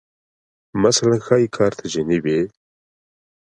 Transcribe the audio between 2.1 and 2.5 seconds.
وې